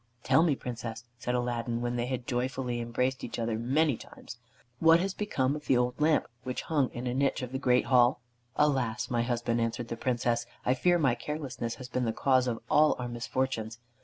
"Tell 0.23 0.41
me, 0.41 0.55
Princess," 0.55 1.03
said 1.19 1.35
Aladdin, 1.35 1.79
when 1.79 1.95
they 1.95 2.07
had 2.07 2.25
joyfully 2.25 2.79
embraced 2.81 3.23
each 3.23 3.37
other 3.37 3.55
many 3.59 3.95
times, 3.97 4.39
"what 4.79 4.99
has 4.99 5.13
become 5.13 5.55
of 5.55 5.67
the 5.67 5.77
old 5.77 6.01
lamp 6.01 6.25
which 6.41 6.63
hung 6.63 6.89
in 6.89 7.05
a 7.05 7.13
niche 7.13 7.43
of 7.43 7.51
the 7.51 7.59
great 7.59 7.85
hall?" 7.85 8.19
"Alas! 8.55 9.11
my 9.11 9.21
husband," 9.21 9.61
answered 9.61 9.89
the 9.89 9.95
Princess, 9.95 10.47
"I 10.65 10.73
fear 10.73 10.97
my 10.97 11.13
carelessness 11.13 11.75
has 11.75 11.87
been 11.87 12.05
the 12.05 12.13
cause 12.13 12.47
of 12.47 12.63
all 12.67 12.95
our 12.97 13.07
misfortunes." 13.07 13.77